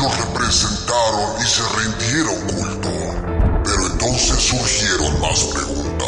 [0.00, 2.90] Preciosos lo representaron y se rindieron culto.
[3.64, 5.99] Pero entonces surgieron más preguntas.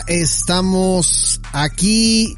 [0.00, 2.36] Ya estamos aquí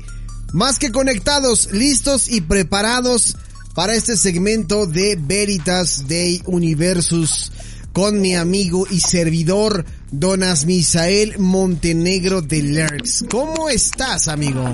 [0.52, 3.36] más que conectados, listos y preparados
[3.74, 7.52] para este segmento de Veritas Day Universus
[7.92, 13.24] con mi amigo y servidor Donas Misael Montenegro de Lerx.
[13.30, 14.64] ¿Cómo estás, amigo?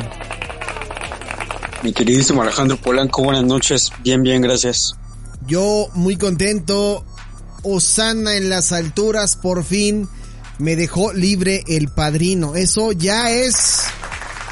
[1.83, 3.91] Mi queridísimo Alejandro Polanco, buenas noches.
[4.03, 4.95] Bien, bien, gracias.
[5.47, 7.05] Yo muy contento.
[7.65, 10.09] Osana en las alturas, por fin
[10.59, 12.57] me dejó libre el padrino.
[12.57, 13.83] Eso ya es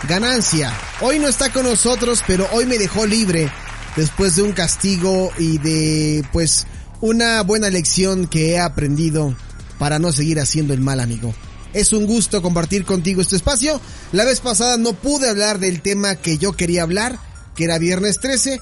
[0.09, 0.73] ganancia.
[1.01, 3.51] Hoy no está con nosotros, pero hoy me dejó libre
[3.97, 6.67] después de un castigo y de pues
[7.01, 9.35] una buena lección que he aprendido
[9.79, 11.35] para no seguir haciendo el mal amigo.
[11.73, 13.81] Es un gusto compartir contigo este espacio.
[14.13, 17.19] La vez pasada no pude hablar del tema que yo quería hablar,
[17.55, 18.61] que era viernes 13,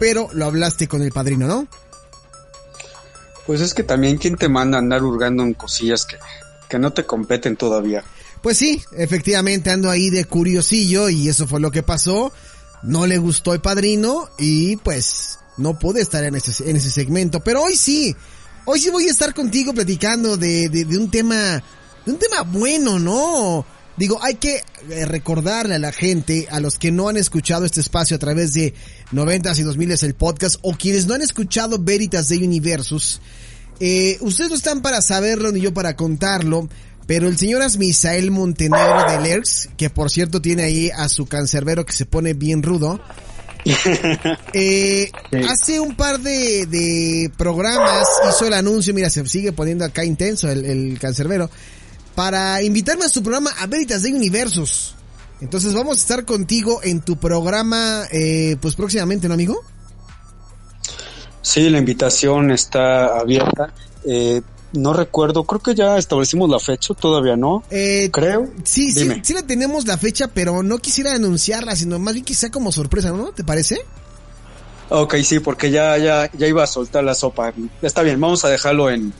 [0.00, 1.68] pero lo hablaste con el padrino, ¿no?
[3.46, 6.16] Pues es que también quién te manda a andar hurgando en cosillas que,
[6.68, 8.04] que no te competen todavía.
[8.42, 12.32] Pues sí, efectivamente ando ahí de curiosillo y eso fue lo que pasó.
[12.82, 17.40] No le gustó el padrino y pues no pude estar en ese, en ese segmento.
[17.40, 18.14] Pero hoy sí,
[18.64, 21.62] hoy sí voy a estar contigo platicando de, de, de un tema,
[22.04, 23.64] de un tema bueno, ¿no?
[23.96, 24.62] Digo, hay que
[25.06, 28.74] recordarle a la gente, a los que no han escuchado este espacio a través de
[29.12, 33.22] 90s y 2000s el podcast, o quienes no han escuchado Veritas de Universus,
[33.80, 36.68] eh, ustedes no están para saberlo ni yo para contarlo,
[37.06, 41.86] pero el señor Asmisael Montenegro de Lerx, que por cierto tiene ahí a su cancerbero
[41.86, 43.00] que se pone bien rudo,
[44.52, 45.36] eh, sí.
[45.48, 50.48] hace un par de, de, programas hizo el anuncio, mira, se sigue poniendo acá intenso
[50.48, 51.50] el, el cancerbero,
[52.14, 54.94] para invitarme a su programa a Veritas de Universos.
[55.40, 59.62] Entonces vamos a estar contigo en tu programa, eh, pues próximamente, ¿no, amigo?
[61.46, 63.72] Sí, la invitación está abierta.
[64.04, 64.42] Eh,
[64.72, 67.62] no recuerdo, creo que ya establecimos la fecha, todavía no.
[67.70, 68.50] Eh, creo.
[68.64, 72.50] Sí, sí, sí la tenemos la fecha, pero no quisiera anunciarla, sino más bien quizá
[72.50, 73.30] como sorpresa, ¿no?
[73.30, 73.78] ¿Te parece?
[74.88, 77.54] Ok, sí, porque ya, ya, ya iba a soltar la sopa.
[77.80, 79.12] Está bien, vamos a dejarlo en,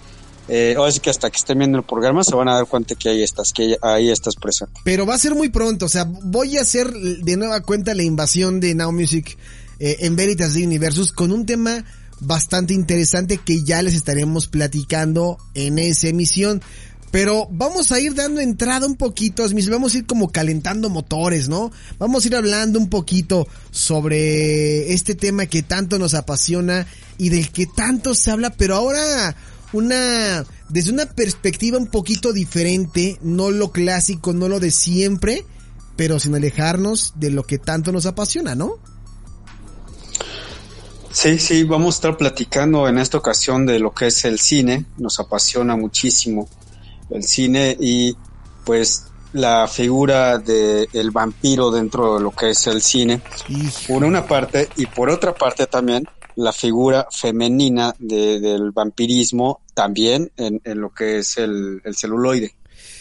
[0.49, 2.97] eh, ahora sí que hasta que estén viendo el programa se van a dar cuenta
[2.97, 4.81] que ahí estás, que ahí estás presente.
[4.83, 8.03] Pero va a ser muy pronto, o sea, voy a hacer de nueva cuenta la
[8.03, 9.39] invasión de Now Music
[9.79, 11.85] eh, en Veritas de Universus con un tema
[12.21, 16.63] bastante interesante que ya les estaremos platicando en esa emisión.
[17.11, 21.71] Pero vamos a ir dando entrada un poquito, vamos a ir como calentando motores, ¿no?
[21.99, 26.87] Vamos a ir hablando un poquito sobre este tema que tanto nos apasiona
[27.17, 29.37] y del que tanto se habla, pero ahora
[29.73, 35.45] una desde una perspectiva un poquito diferente, no lo clásico, no lo de siempre,
[35.97, 38.79] pero sin alejarnos de lo que tanto nos apasiona, ¿no?
[41.17, 44.85] Sí, sí, vamos a estar platicando en esta ocasión de lo que es el cine,
[44.99, 46.47] nos apasiona muchísimo
[47.09, 48.15] el cine y
[48.67, 53.23] pues la figura del el vampiro dentro de lo que es el cine,
[53.89, 60.61] por una parte, y por otra parte también la figura femenina del vampirismo también en,
[60.79, 62.57] lo que es el, el, celuloide.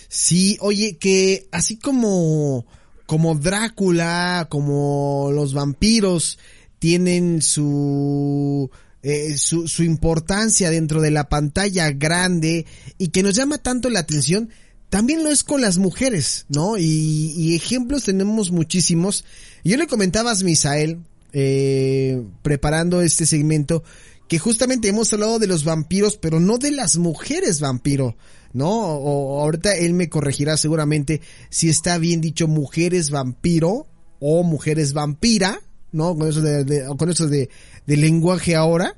[0.07, 2.65] Sí, oye, que así como,
[3.07, 6.39] como Drácula, como los vampiros
[6.85, 8.69] tienen su,
[9.01, 12.67] eh, su, su importancia dentro de la pantalla grande
[12.99, 14.51] y que nos llama tanto la atención,
[14.91, 16.77] también lo es con las mujeres, ¿no?
[16.77, 19.25] Y, ejemplos tenemos muchísimos.
[19.63, 20.99] Yo le comentabas, Misael,
[21.33, 23.83] eh, preparando este segmento,
[24.27, 28.15] que justamente hemos hablado de los vampiros, pero no de las mujeres vampiro,
[28.53, 28.69] ¿no?
[28.69, 33.87] O, ahorita él me corregirá seguramente si está bien dicho mujeres vampiro
[34.19, 35.59] o mujeres vampira,
[35.95, 36.15] ¿no?
[36.15, 37.49] Con eso de, con eso de,
[37.85, 38.95] de lenguaje ahora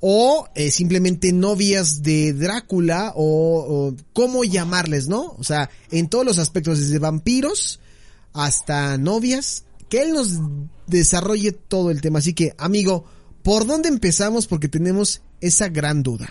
[0.00, 5.34] o eh, simplemente novias de Drácula o, cómo llamarles, ¿no?
[5.38, 7.80] O sea, en todos los aspectos, desde vampiros
[8.32, 10.38] hasta novias, que él nos
[10.86, 12.20] desarrolle todo el tema.
[12.20, 13.04] Así que, amigo,
[13.42, 14.46] ¿por dónde empezamos?
[14.46, 16.28] Porque tenemos esa gran duda.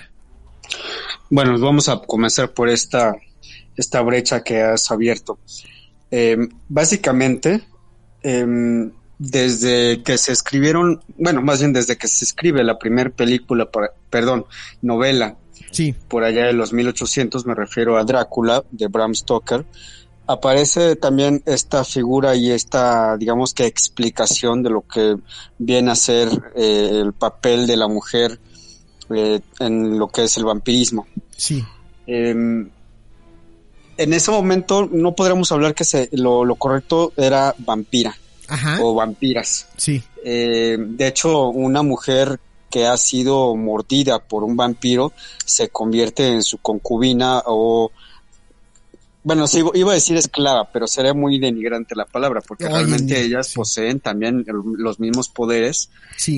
[1.29, 3.15] Bueno, vamos a comenzar por esta,
[3.75, 5.39] esta brecha que has abierto.
[6.09, 6.37] Eh,
[6.69, 7.67] básicamente,
[8.23, 13.67] eh, desde que se escribieron, bueno, más bien desde que se escribe la primera película,
[14.09, 14.45] perdón,
[14.81, 15.37] novela,
[15.71, 15.95] sí.
[16.07, 19.65] por allá de los 1800, me refiero a Drácula de Bram Stoker,
[20.27, 25.15] aparece también esta figura y esta, digamos que explicación de lo que
[25.57, 28.39] viene a ser eh, el papel de la mujer
[29.09, 31.07] eh, en lo que es el vampirismo.
[31.35, 31.63] Sí.
[32.05, 32.69] Em,
[33.97, 38.15] en ese momento no podríamos hablar que se, lo, lo correcto era vampira
[38.81, 39.67] o vampiras.
[39.77, 40.01] Sí.
[40.23, 42.39] Eh, de hecho, una mujer
[42.69, 45.13] que ha sido mordida por un vampiro
[45.45, 47.91] se convierte en su concubina o
[49.27, 53.51] bueno, sí, iba a decir esclava, pero sería muy denigrante la palabra, porque realmente ellas
[53.53, 55.89] poseen también los mismos poderes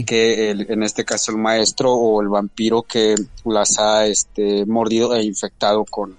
[0.07, 3.13] que en este caso el maestro o el vampiro que
[3.45, 6.17] las ha este, mordido e infectado con,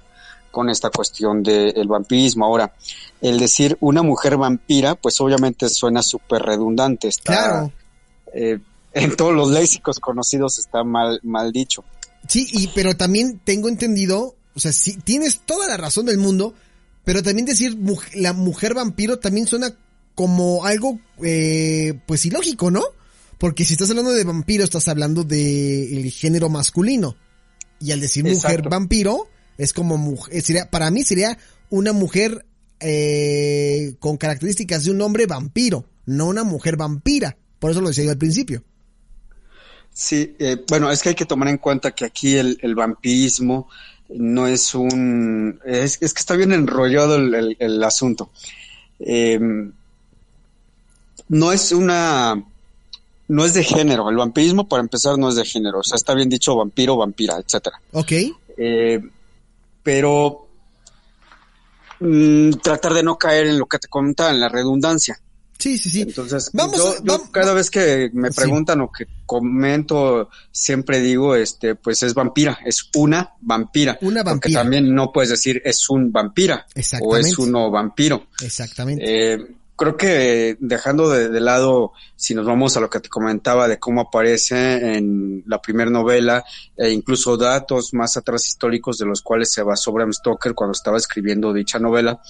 [0.51, 2.45] con esta cuestión del vampirismo.
[2.45, 2.75] Ahora,
[3.21, 7.09] el decir una mujer vampira, pues obviamente suena súper redundante.
[7.09, 7.73] Está, claro.
[8.33, 8.59] Eh,
[8.93, 11.85] en todos los léxicos conocidos está mal, mal dicho.
[12.29, 16.55] Sí, y, pero también tengo entendido, o sea, sí, tienes toda la razón del mundo,
[17.05, 17.77] pero también decir
[18.15, 19.75] la mujer vampiro también suena
[20.15, 22.83] como algo, eh, pues ilógico, ¿no?
[23.39, 27.17] Porque si estás hablando de vampiro, estás hablando del género masculino.
[27.81, 29.29] Y al decir mujer vampiro,
[29.61, 31.37] es como mujer, sería, para mí sería
[31.69, 32.47] una mujer
[32.81, 37.37] eh, con características de un hombre vampiro, no una mujer vampira.
[37.59, 38.63] Por eso lo decía yo al principio.
[39.93, 43.69] Sí, eh, bueno, es que hay que tomar en cuenta que aquí el, vampirismo
[44.09, 45.61] no es un...
[45.67, 48.31] Es, que está bien enrollado el, asunto.
[48.99, 49.73] Em,
[51.29, 52.43] no es una...
[53.29, 54.09] No es de género.
[54.09, 55.81] El vampirismo, para empezar, no es de género.
[55.81, 57.79] O sea, está bien dicho vampiro, vampira, etcétera.
[57.93, 58.13] Ok.
[58.57, 59.01] Eh,
[59.83, 60.49] pero
[62.01, 65.21] mm, tratar de no caer en lo que te comentaba, en la redundancia.
[65.61, 66.01] Sí, sí, sí.
[66.01, 66.51] Entonces,
[67.05, 72.59] yo, cada vez que me preguntan o que comento, siempre digo, este, pues es vampira,
[72.65, 73.99] es una vampira.
[74.01, 74.41] Una vampira.
[74.41, 76.67] Porque también no puedes decir es un vampira.
[77.03, 78.29] O es uno vampiro.
[78.43, 79.05] Exactamente.
[79.07, 79.47] Eh,
[79.81, 84.03] creo que dejando de, lado, si nos vamos a lo que te comentaba de cómo
[84.03, 86.45] aparece en la primera novela,
[86.77, 90.99] e incluso datos más atrás históricos de los cuales se basó Bram Stoker cuando estaba
[90.99, 92.21] escribiendo dicha novela,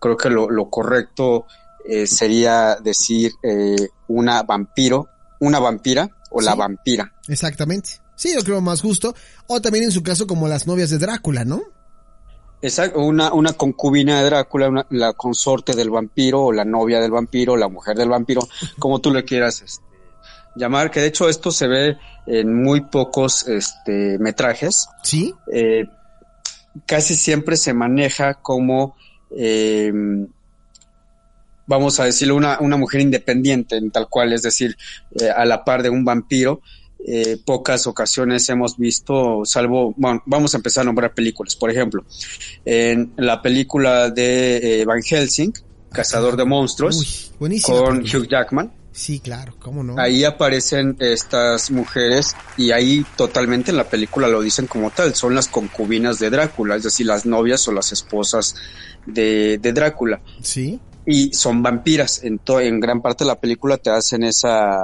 [0.00, 1.46] creo que lo, correcto
[1.88, 5.06] eh, sería decir eh, una vampiro,
[5.38, 7.12] una vampira o la vampira.
[7.28, 8.00] Exactamente.
[8.16, 9.14] Sí, yo creo más justo.
[9.46, 11.62] O también en su caso como las novias de Drácula, ¿no?
[12.66, 17.56] Exacto, una, una concubina de Drácula, la consorte del vampiro, o la novia del vampiro,
[17.56, 18.40] la mujer del vampiro,
[18.80, 19.84] como tú le quieras este,
[20.56, 21.96] llamar, que de hecho esto se ve
[22.26, 24.88] en muy pocos este, metrajes.
[25.04, 25.32] Sí.
[25.52, 25.84] Eh,
[26.86, 28.96] casi siempre se maneja como,
[29.30, 29.92] eh,
[31.68, 34.76] vamos a decirlo, una, una mujer independiente, en tal cual, es decir,
[35.20, 36.62] eh, a la par de un vampiro,
[37.04, 41.56] eh, pocas ocasiones hemos visto, salvo, bueno, vamos a empezar a nombrar películas.
[41.56, 42.04] Por ejemplo,
[42.64, 45.52] en la película de eh, Van Helsing,
[45.92, 48.72] Cazador de Monstruos, con Hugh Jackman.
[48.92, 49.98] Sí, claro, cómo no.
[49.98, 55.34] Ahí aparecen estas mujeres y ahí totalmente en la película lo dicen como tal, son
[55.34, 58.54] las concubinas de Drácula, es decir, las novias o las esposas
[59.04, 60.22] de, de Drácula.
[60.40, 60.80] Sí.
[61.04, 64.78] Y son vampiras, en, en gran parte de la película te hacen esa,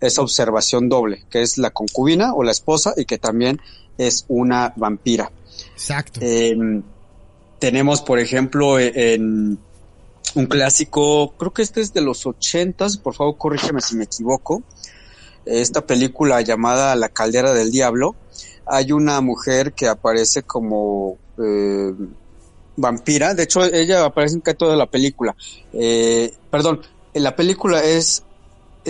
[0.00, 3.60] esa observación doble, que es la concubina o la esposa y que también
[3.96, 5.30] es una vampira.
[5.72, 6.20] Exacto.
[6.22, 6.82] Em,
[7.58, 9.58] tenemos, por ejemplo, en,
[10.34, 14.62] un clásico, creo que este es de los ochentas, por favor corrígeme si me equivoco.
[15.44, 18.14] Esta película llamada La Caldera del Diablo,
[18.66, 21.94] hay una mujer que aparece como eh,
[22.76, 25.34] vampira, de hecho ella aparece en casi toda la película.
[25.72, 26.82] Eh, perdón,
[27.14, 28.22] en la película es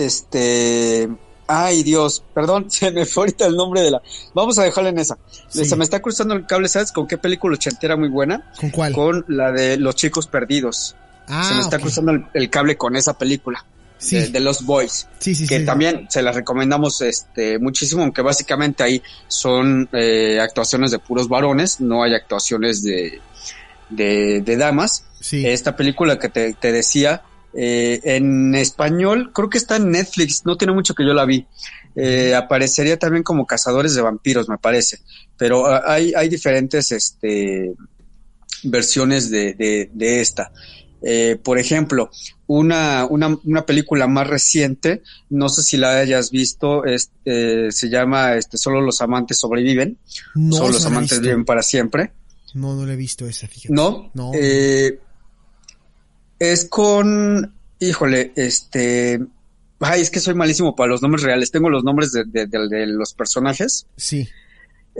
[0.05, 1.09] este
[1.51, 4.01] Ay, Dios, perdón, se me fue ahorita el nombre de la.
[4.35, 5.17] Vamos a dejarla en esa.
[5.47, 5.65] Sí.
[5.65, 8.51] Se me está cruzando el cable, ¿sabes con qué película ochentera muy buena?
[8.59, 8.93] ¿Con cuál?
[8.93, 10.95] Con la de Los Chicos Perdidos.
[11.27, 13.65] ah, se me está cruzando el, el cable con esa película.
[13.97, 14.15] Sí.
[14.15, 15.07] De, de Los Boys.
[15.17, 20.91] Sí, sí, que también se la recomendamos este muchísimo, aunque básicamente ahí son eh, actuaciones
[20.91, 23.19] de puros varones, no hay actuaciones de,
[23.89, 25.03] de, de damas.
[25.19, 25.45] Sí.
[25.45, 30.57] Esta película que te, te decía, eh, en español, creo que está en Netflix, no
[30.57, 31.45] tiene mucho que yo la vi.
[31.95, 34.99] Eh, aparecería también como Cazadores de Vampiros, me parece.
[35.37, 37.73] Pero ah, hay, hay diferentes este,
[38.63, 40.51] versiones de, de, de esta.
[41.01, 42.11] Eh, por ejemplo,
[42.47, 48.35] una, una, una película más reciente, no sé si la hayas visto, este, se llama
[48.35, 49.97] este, Solo los amantes sobreviven,
[50.35, 52.11] no, Solo los amantes viven para siempre.
[52.53, 53.73] No, no la he visto esa, fíjate.
[53.73, 54.11] ¿No?
[54.13, 54.31] No.
[54.33, 54.99] Eh,
[56.39, 59.19] es con, híjole, este,
[59.79, 61.51] ay, es que soy malísimo para los nombres reales.
[61.51, 63.85] Tengo los nombres de, de- de- de los personajes.
[63.97, 64.27] Sí.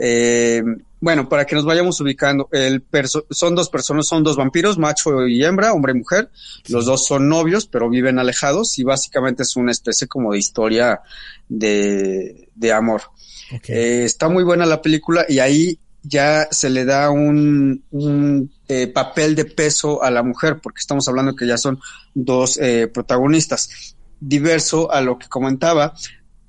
[0.02, 0.62] Eh,
[1.00, 5.26] bueno, para que nos vayamos ubicando, el perso- son dos personas, son dos vampiros, macho
[5.26, 6.30] y hembra, hombre y mujer.
[6.68, 11.00] Los dos son novios, pero viven alejados y básicamente es una especie como de historia
[11.48, 13.02] de, de amor.
[13.68, 18.86] Eh, está muy buena la película y ahí ya se le da un, un, eh,
[18.86, 21.80] papel de peso a la mujer, porque estamos hablando que ya son
[22.14, 23.96] dos eh, protagonistas.
[24.20, 25.94] Diverso a lo que comentaba,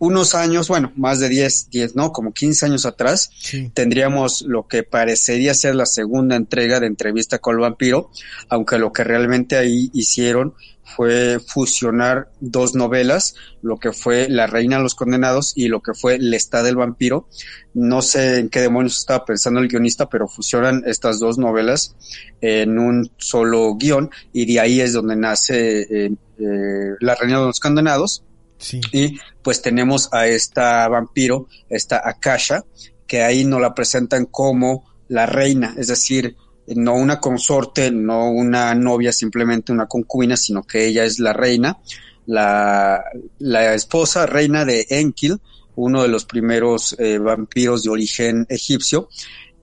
[0.01, 3.69] unos años, bueno, más de 10, 10, no, como 15 años atrás, sí.
[3.71, 8.09] tendríamos lo que parecería ser la segunda entrega de Entrevista con el Vampiro,
[8.49, 10.55] aunque lo que realmente ahí hicieron
[10.95, 15.93] fue fusionar dos novelas, lo que fue La Reina de los Condenados y lo que
[15.93, 17.27] fue Lestat del Vampiro.
[17.73, 21.95] No sé en qué demonios estaba pensando el guionista, pero fusionan estas dos novelas
[22.41, 27.45] en un solo guion y de ahí es donde nace eh, eh, La Reina de
[27.45, 28.23] los Condenados.
[28.57, 28.79] Sí.
[28.91, 32.63] Y pues tenemos a esta vampiro, esta Akasha,
[33.07, 36.37] que ahí nos la presentan como la reina, es decir,
[36.67, 41.77] no una consorte, no una novia, simplemente una concubina, sino que ella es la reina,
[42.25, 43.03] la,
[43.39, 45.39] la esposa reina de Enkil,
[45.75, 49.09] uno de los primeros eh, vampiros de origen egipcio.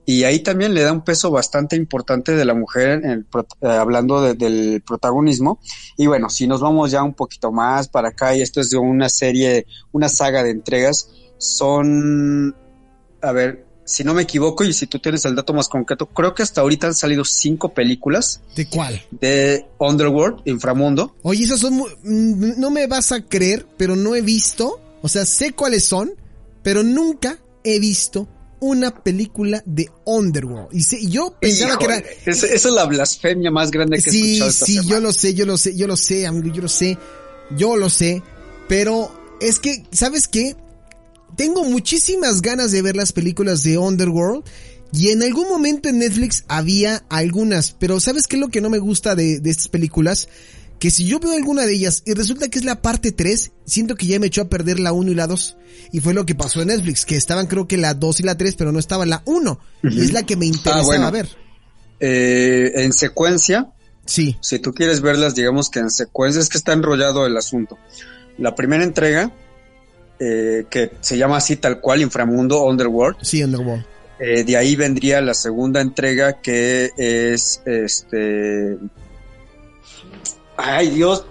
[0.05, 4.33] Y ahí también le da un peso bastante importante de la mujer, eh, hablando de-
[4.33, 5.59] del protagonismo.
[5.97, 8.77] Y bueno, si nos vamos ya un poquito más para acá, y esto es de
[8.77, 12.55] una serie, una saga de entregas, son,
[13.21, 16.33] a ver, si no me equivoco y si tú tienes el dato más concreto, creo
[16.35, 19.01] que hasta ahorita han salido cinco películas ¿De cuál?
[19.11, 21.15] de Underworld, Inframundo.
[21.23, 25.07] Oye, esos son muy- mm, no me vas a creer, pero no he visto, o
[25.09, 26.11] sea, sé cuáles son,
[26.61, 28.27] pero nunca he visto
[28.61, 30.67] una película de Underworld.
[30.73, 34.49] Y yo pensaba que era esa, es la blasfemia más grande que he Sí, escuchado
[34.51, 34.89] esta sí, semana.
[34.91, 36.97] yo lo sé, yo lo sé, yo lo sé, amigo, yo lo sé,
[37.57, 38.21] yo lo sé,
[38.67, 40.55] pero es que, ¿sabes qué?
[41.39, 44.43] Tengo muchísimas ganas de ver las películas de Underworld
[44.91, 48.69] y en algún momento en Netflix había algunas, pero ¿sabes qué es lo que no
[48.69, 50.27] me gusta de, de estas películas?
[50.79, 53.95] Que si yo veo alguna de ellas y resulta que es la parte 3, siento
[53.95, 55.55] que ya me echó a perder la 1 y la 2.
[55.93, 58.35] Y fue lo que pasó en Netflix, que estaban creo que la 2 y la
[58.35, 59.59] 3, pero no estaba la 1.
[59.83, 61.09] Y es la que me interesaba bueno.
[61.09, 61.29] ver.
[62.01, 63.71] Eh, en secuencia,
[64.05, 67.77] Sí, si tú quieres verlas, digamos que en secuencia, es que está enrollado el asunto.
[68.37, 69.31] La primera entrega,
[70.19, 73.85] eh, que se llama así tal cual, Inframundo Underworld, sí, Underworld.
[74.19, 78.77] eh, de ahí vendría la segunda entrega que es este...
[80.57, 81.23] Ay Dios,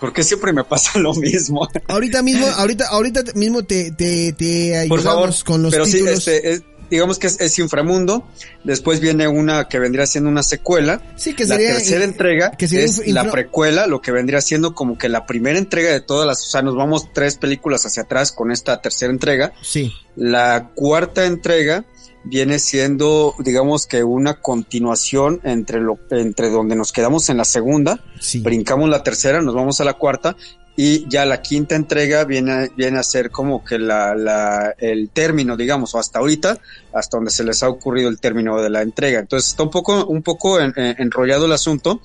[0.00, 1.66] ¿por qué siempre me pasa lo mismo?
[1.88, 5.92] Ahorita mismo, ahorita, ahorita mismo te, te, te Por favor, ayudamos con los pero sí,
[5.92, 6.18] títulos.
[6.26, 8.26] este, es- digamos que es, es Inframundo,
[8.64, 12.64] después viene una que vendría siendo una secuela, sí, que la sería, tercera entrega que
[12.66, 16.26] es infra- la precuela, lo que vendría siendo como que la primera entrega de todas
[16.26, 19.52] las, o sea, nos vamos tres películas hacia atrás con esta tercera entrega.
[19.62, 21.84] sí, La cuarta entrega
[22.24, 28.02] viene siendo, digamos que una continuación entre lo, entre donde nos quedamos en la segunda,
[28.20, 28.40] sí.
[28.40, 30.36] brincamos la tercera, nos vamos a la cuarta
[30.76, 35.56] y ya la quinta entrega viene, viene a ser como que la, la, el término,
[35.56, 36.58] digamos, o hasta ahorita,
[36.92, 39.20] hasta donde se les ha ocurrido el término de la entrega.
[39.20, 42.00] Entonces está un poco, un poco en- en- enrollado el asunto.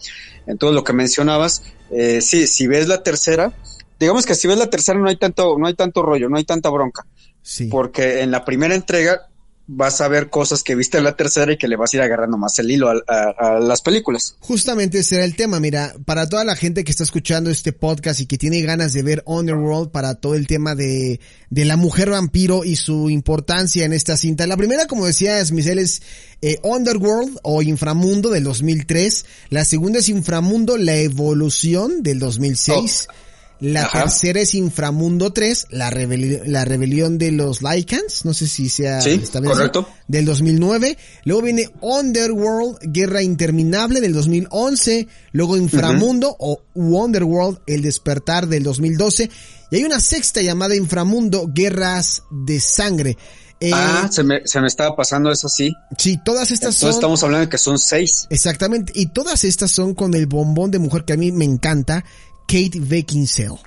[0.47, 3.51] Entonces lo que mencionabas, eh, sí, si ves la tercera,
[3.99, 6.45] digamos que si ves la tercera no hay tanto, no hay tanto rollo, no hay
[6.45, 7.05] tanta bronca
[7.43, 7.65] sí.
[7.65, 9.27] porque en la primera entrega
[9.73, 12.03] vas a ver cosas que viste en la tercera y que le vas a ir
[12.03, 14.35] agarrando más el hilo a, a, a, las películas.
[14.39, 18.19] Justamente ese era el tema, mira, para toda la gente que está escuchando este podcast
[18.19, 22.09] y que tiene ganas de ver Underworld para todo el tema de, de la mujer
[22.09, 24.45] vampiro y su importancia en esta cinta.
[24.45, 26.01] La primera, como decía Smithel, es
[26.41, 29.25] eh, Underworld o Inframundo del 2003.
[29.49, 33.07] La segunda es Inframundo, la evolución del 2006.
[33.09, 33.30] Oh.
[33.61, 34.01] La Ajá.
[34.01, 38.99] tercera es Inframundo 3, la, rebeli la rebelión de los Lycans, no sé si sea
[39.01, 39.87] sí, esta vez, correcto.
[40.07, 40.97] del 2009.
[41.25, 45.07] Luego viene Underworld, Guerra Interminable del 2011.
[45.33, 46.57] Luego Inframundo uh -huh.
[46.57, 49.29] o Wonderworld, El Despertar del 2012.
[49.69, 53.15] Y hay una sexta llamada Inframundo, Guerras de Sangre.
[53.59, 55.71] Eh, ah, se me, se me estaba pasando eso sí.
[55.95, 56.89] Sí, todas estas Entonces son.
[56.89, 58.25] estamos hablando de que son seis.
[58.31, 62.03] Exactamente, y todas estas son con el bombón de mujer que a mí me encanta,
[62.51, 63.59] Kate Beckinsale.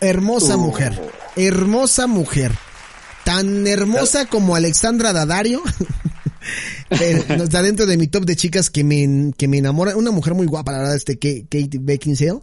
[0.00, 0.60] Hermosa uh.
[0.60, 2.52] mujer, hermosa mujer.
[3.24, 5.60] Tan hermosa como Alexandra Daddario.
[6.90, 9.96] está dentro de mi top de chicas que me, que me enamora.
[9.96, 12.38] Una mujer muy guapa, la verdad, este Kate Beckinsale.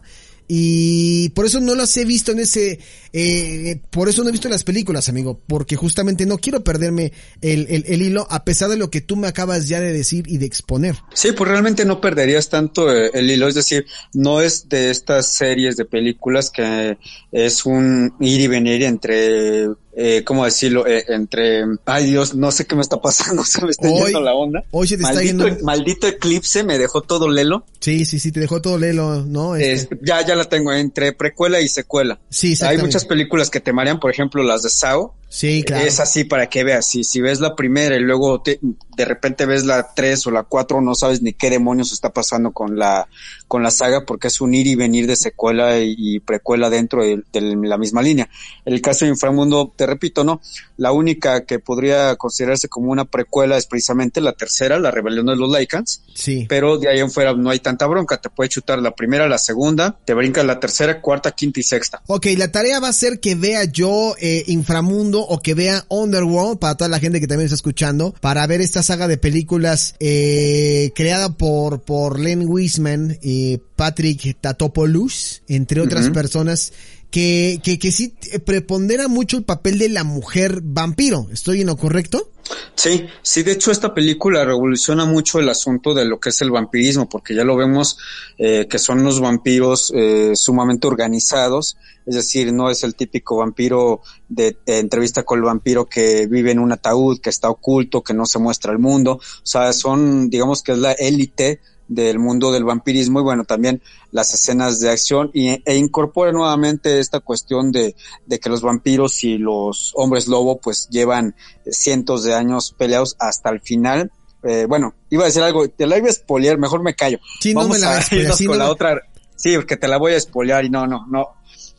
[0.48, 2.78] Y por eso no las he visto en ese,
[3.12, 7.12] eh, por eso no he visto las películas, amigo, porque justamente no quiero perderme
[7.42, 10.24] el, el, el, hilo a pesar de lo que tú me acabas ya de decir
[10.26, 10.96] y de exponer.
[11.12, 15.34] Sí, pues realmente no perderías tanto eh, el hilo, es decir, no es de estas
[15.34, 16.96] series de películas que
[17.30, 19.68] es un ir y venir entre
[20.00, 20.86] eh, ¿cómo decirlo?
[20.86, 24.20] Eh, entre, ay Dios, no sé qué me está pasando, se me está Hoy- yendo
[24.20, 24.62] la onda.
[24.70, 27.64] hoy se te está maldito, yendo- maldito eclipse me dejó todo lelo.
[27.80, 29.56] Sí, sí, sí, te dejó todo lelo, ¿no?
[29.56, 32.20] Este, Es- ya, ya la tengo entre precuela y secuela.
[32.30, 35.14] sí, Hay muchas películas que te marean, por ejemplo, las de Sao.
[35.30, 35.84] Sí, claro.
[35.84, 36.86] Es así para que veas.
[36.86, 38.58] Si, si ves la primera y luego te-
[38.96, 42.50] de repente ves la tres o la cuatro, no sabes ni qué demonios está pasando
[42.52, 43.06] con la,
[43.46, 47.04] con la saga porque es un ir y venir de secuela y, y precuela dentro
[47.04, 48.28] de, de la misma línea.
[48.64, 50.40] El caso de Inframundo, te repito, no.
[50.78, 55.36] La única que podría considerarse como una precuela es precisamente la tercera, la rebelión de
[55.36, 56.46] los Lycans Sí.
[56.48, 58.20] pero de ahí en fuera no hay tanta bronca.
[58.20, 62.02] Te puede chutar la primera, la segunda, te brincas la tercera, cuarta, quinta y sexta.
[62.06, 66.58] Ok, la tarea va a ser que vea yo eh, Inframundo o que vea Underworld
[66.58, 70.92] para toda la gente que también está escuchando para ver esta saga de películas eh,
[70.94, 76.72] creada por por Len Wiseman y Patrick Tatopoulos entre otras personas
[77.10, 81.26] que, que que sí eh, prepondera mucho el papel de la mujer vampiro.
[81.32, 82.30] ¿Estoy en lo correcto?
[82.74, 86.50] Sí, sí, de hecho esta película revoluciona mucho el asunto de lo que es el
[86.50, 87.98] vampirismo, porque ya lo vemos
[88.38, 94.00] eh, que son unos vampiros eh, sumamente organizados, es decir, no es el típico vampiro
[94.28, 98.14] de, de entrevista con el vampiro que vive en un ataúd, que está oculto, que
[98.14, 102.52] no se muestra al mundo, o sea, son, digamos que es la élite del mundo
[102.52, 107.72] del vampirismo y bueno, también las escenas de acción y, e incorpora nuevamente esta cuestión
[107.72, 107.96] de,
[108.26, 111.34] de que los vampiros y los hombres lobo pues llevan
[111.70, 114.12] cientos de años peleados hasta el final.
[114.42, 117.18] Eh, bueno, iba a decir algo, te la iba a spoilear, mejor me callo.
[117.40, 119.02] Sí, no me la a sí, con no la me- otra.
[119.34, 121.28] Sí, porque te la voy a spoilear y no, no, no,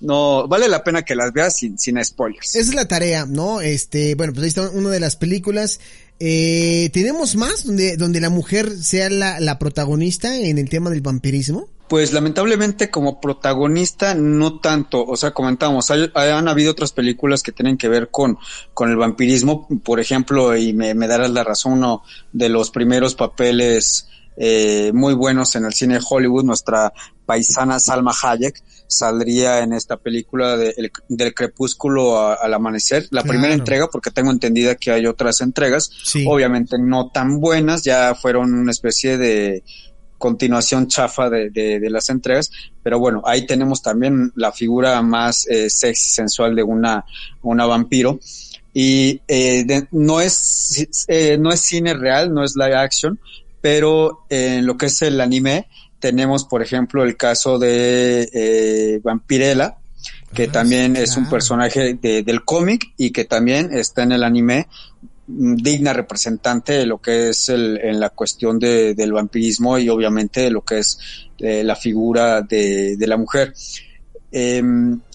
[0.01, 2.55] no, vale la pena que las veas sin, sin spoilers.
[2.55, 3.59] Esa es la tarea, ¿no?
[3.61, 5.79] Este, bueno, pues ahí está una de las películas.
[6.19, 11.01] Eh, ¿Tenemos más donde, donde la mujer sea la, la protagonista en el tema del
[11.01, 11.69] vampirismo?
[11.87, 17.51] Pues lamentablemente como protagonista no tanto, o sea, comentamos, hay, han habido otras películas que
[17.51, 18.37] tienen que ver con,
[18.75, 23.15] con el vampirismo, por ejemplo, y me, me darás la razón, uno de los primeros
[23.15, 24.07] papeles
[24.41, 26.93] eh, muy buenos en el cine de Hollywood, nuestra
[27.25, 33.21] paisana Salma Hayek saldría en esta película de- el- del crepúsculo a- al amanecer, la
[33.21, 33.27] Claro.
[33.27, 36.25] primera entrega, porque tengo entendida que hay otras entregas, Sí.
[36.27, 39.63] obviamente no tan buenas, ya fueron una especie de
[40.17, 42.49] continuación chafa de, de, de las entregas,
[42.83, 47.05] pero bueno, ahí tenemos también la figura más eh, sexy, sensual de una,
[47.41, 48.19] una vampiro.
[48.73, 53.19] Y eh, de- no, es, eh, no es cine real, no es live action,
[53.61, 55.67] pero en lo que es el anime,
[55.99, 59.77] tenemos, por ejemplo, el caso de eh, Vampirella,
[60.33, 64.11] que Ah, también sí, es un personaje de- del cómic y que también está en
[64.13, 64.67] el anime
[65.27, 69.89] mm, digna representante de lo que es el, en la cuestión de, del vampirismo y
[69.89, 70.99] obviamente de lo que es
[71.39, 73.53] eh, la figura de, de la mujer.
[74.31, 74.61] Eh,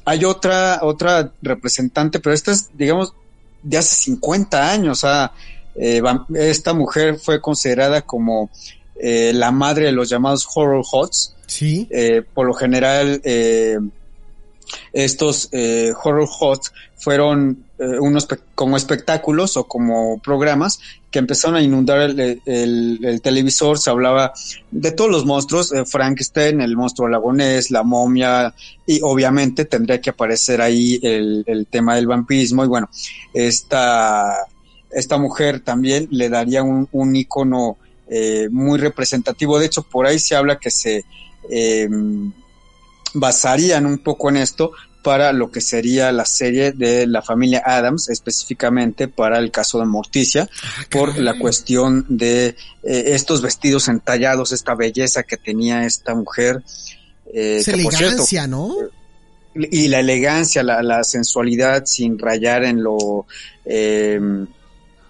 [0.05, 3.15] hay otra, otra representante, pero esta es, digamos,
[3.63, 4.99] de hace 50 años.
[4.99, 5.33] O sea,
[5.77, 6.03] eh,
[6.35, 8.51] esta mujer fue considerada como
[8.97, 11.35] eh, la madre de los llamados horror hots.
[11.47, 11.87] Sí.
[11.91, 13.79] Eh, por lo general, eh,
[14.93, 17.65] estos eh, horror hosts fueron
[18.01, 20.79] unos como espectáculos o como programas
[21.11, 24.33] que empezaron a inundar el, el- el televisor, se hablaba
[24.71, 28.55] de todos los monstruos, Frankenstein, el monstruo lagonés, la momia,
[28.87, 32.89] y obviamente tendría que aparecer ahí el, el tema del vampirismo, y bueno,
[33.35, 34.47] esta
[34.95, 37.77] esta mujer también le daría un, un icono
[38.09, 39.59] eh, muy representativo.
[39.59, 41.05] De hecho, por ahí se habla que se
[41.51, 41.89] eh,
[43.15, 48.09] basarían un poco en esto para lo que sería la serie de la familia Adams,
[48.09, 54.53] específicamente para el caso de Morticia, Ah, por la cuestión de eh, estos vestidos entallados,
[54.53, 56.63] esta belleza que tenía esta mujer.
[57.35, 58.75] eh, Esa que, por cierto, elegancia, ¿no?
[59.55, 63.27] y la elegancia, la, la sensualidad sin rayar en lo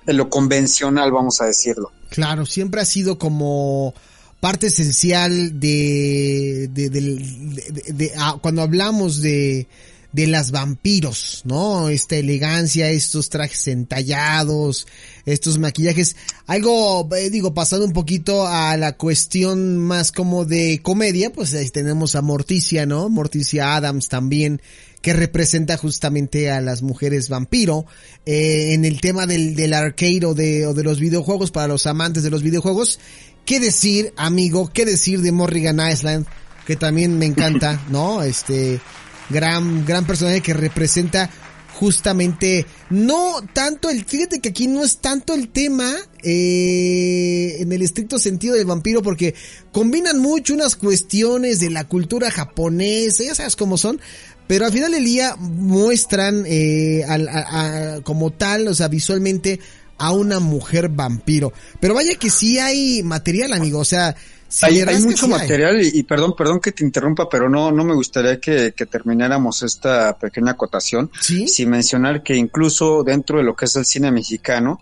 [0.07, 1.91] en lo convencional, vamos a decirlo.
[2.11, 3.95] Claro, siempre ha sido como
[4.41, 9.67] parte esencial de, de, de- de- de- ah, cuando hablamos de,
[10.13, 11.89] de las vampiros, ¿no?
[11.89, 14.87] Esta elegancia, estos trajes entallados,
[15.27, 16.15] estos maquillajes,
[16.47, 21.69] algo, eh, digo, pasando un poquito a la cuestión más como de comedia, pues ahí
[21.71, 23.09] tenemos a Morticia, ¿no?
[23.09, 24.61] Morticia Adams también,
[25.05, 27.85] que representa justamente a las mujeres vampiro.
[28.25, 31.87] Eh, en el tema del, del arcade o de, o de los videojuegos, para los
[31.87, 32.99] amantes de los videojuegos,
[33.45, 34.71] ¿qué decir, amigo?
[34.73, 36.25] ¿Qué decir de Morrigan Island?
[36.67, 38.23] Que también me encanta, ¿no?
[38.23, 38.81] Este,
[39.29, 41.29] gran, gran personaje que representa
[41.75, 47.83] justamente no tanto el fíjate que aquí no es tanto el tema eh, en el
[47.83, 49.35] estricto sentido del vampiro porque
[49.73, 54.01] combinan mucho unas cuestiones de la cultura japonesa ya sabes cómo son
[54.47, 59.61] pero al final del día muestran eh, a- a- como tal o sea visualmente
[59.99, 64.15] a una mujer vampiro pero vaya que sí hay material amigo o sea
[64.47, 65.39] si hay, mucho sí hay.
[65.41, 68.87] material y, y perdón, perdón que te interrumpa, pero no, no me gustaría que, que
[68.87, 73.85] termináramos esta pequeña acotación sí sin mencionar que incluso dentro de lo que es el
[73.85, 74.79] cine mexicano,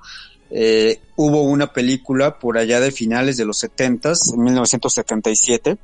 [0.55, 5.79] eh, hubo una película por allá de finales de los 70 en 1977,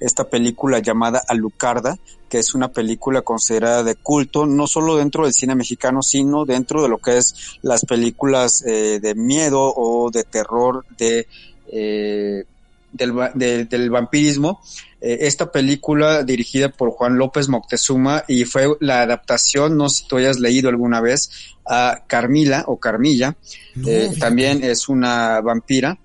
[0.00, 1.96] esta película llamada Alucarda,
[2.28, 6.82] que es una película considerada de culto, no solo dentro del cine mexicano, sino dentro
[6.82, 11.26] de lo que es las películas eh, de miedo o de terror de...
[11.70, 12.44] eh,
[12.92, 14.60] del, de- del vampirismo,
[15.04, 20.08] eh, esta película dirigida por Juan López Moctezuma y fue la adaptación, no sé si
[20.08, 21.30] tú hayas leído alguna vez,
[21.66, 23.36] a Carmila o Carmilla,
[23.74, 25.98] No, eh, también es una vampira.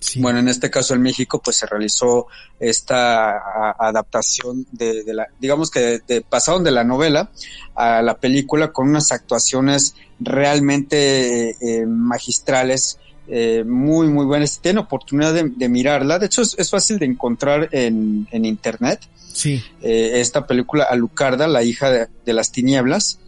[0.00, 0.20] Sí.
[0.20, 2.26] Bueno, en este caso en México pues se realizó
[2.60, 7.30] esta a- adaptación de, de la, digamos que de, de- pasaron de la novela
[7.74, 14.50] a la película con unas actuaciones realmente eh, magistrales, eh, muy, muy buenas.
[14.52, 18.44] Si tienen oportunidad de, de mirarla, de hecho es, es fácil de encontrar en, en
[18.44, 19.00] internet,
[19.32, 23.18] sí eh, esta película Alucarda, la hija de, de las tinieblas.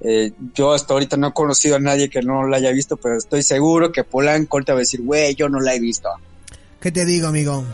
[0.00, 3.16] Eh, yo hasta ahorita no he conocido a nadie que no la haya visto, pero
[3.16, 6.08] estoy seguro que Polanco ahorita va a decir, güey, yo no la he visto.
[6.80, 7.64] ¿Qué te digo, amigo?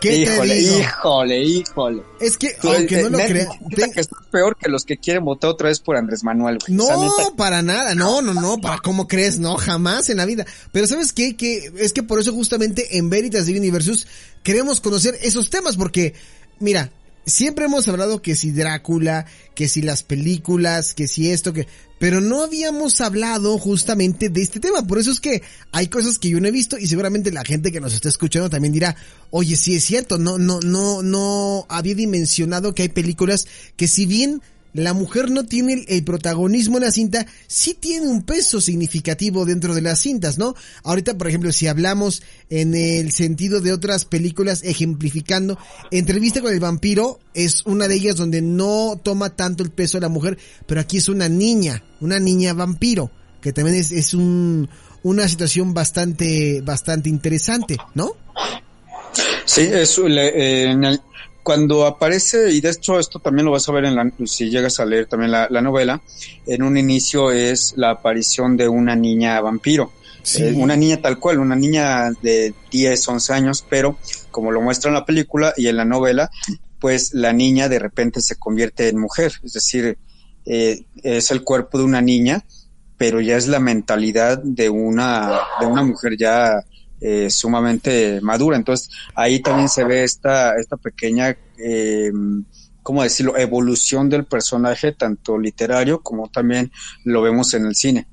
[0.00, 0.78] ¿Qué híjole, te digo?
[0.78, 2.02] híjole, híjole.
[2.20, 4.98] Es que, Tú, aunque eh, no lo creas, neta que estás peor que los que
[4.98, 6.76] quieren votar otra vez por Andrés Manuel, güey.
[6.76, 10.18] no, O sea, neta, para nada, no, no, no, para cómo crees, no, jamás en
[10.18, 10.46] la vida.
[10.72, 11.36] Pero ¿sabes qué?
[11.36, 14.06] Que es que por eso justamente en Veritas Divini Versus
[14.42, 16.14] queremos conocer esos temas, porque,
[16.60, 16.90] mira,
[17.26, 21.66] siempre hemos hablado que si Drácula, que si las películas, que si esto, que,
[21.98, 24.86] pero no habíamos hablado justamente de este tema.
[24.86, 27.72] Por eso es que hay cosas que yo no he visto y seguramente la gente
[27.72, 28.96] que nos está escuchando también dirá,
[29.30, 34.06] oye, sí es cierto, no, no, no, no había dimensionado que hay películas que si
[34.06, 34.40] bien
[34.76, 39.74] la mujer no tiene el, protagonismo en la cinta, sí tiene un peso significativo dentro
[39.74, 40.54] de las cintas, ¿no?
[40.84, 45.58] Ahorita, por ejemplo, si hablamos en el sentido de otras películas ejemplificando,
[45.90, 50.02] Entrevista con el vampiro es una de ellas donde no toma tanto el peso de
[50.02, 53.10] la mujer, pero aquí es una niña, una niña vampiro,
[53.40, 54.68] que también es, es un,
[55.02, 58.12] una situación bastante, bastante interesante, ¿no?
[59.44, 59.62] Sí,
[60.08, 61.00] le- eh, en el-
[61.46, 64.80] cuando aparece, y de hecho esto también lo vas a ver en la, si llegas
[64.80, 66.02] a leer también la, la novela,
[66.44, 69.92] en un inicio es la aparición de una niña vampiro.
[70.24, 70.42] Sí.
[70.42, 73.96] Eh, una niña tal cual, una niña de 10, 11 años, pero
[74.32, 76.32] como lo muestra en la película y en la novela,
[76.80, 79.98] pues la niña de repente se convierte en mujer, es decir,
[80.46, 82.44] eh, es el cuerpo de una niña,
[82.98, 86.64] pero ya es la mentalidad de una, de una mujer ya
[87.00, 88.56] eh, sumamente madura.
[88.56, 92.12] Entonces ahí también se ve esta, esta pequeña, eh,
[92.82, 96.70] ¿cómo decirlo?, evolución del personaje, tanto literario como también
[97.04, 98.06] lo vemos en el cine.